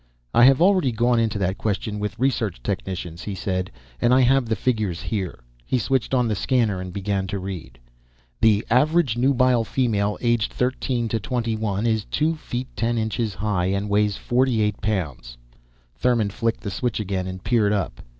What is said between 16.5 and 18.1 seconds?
the switch again and peered up.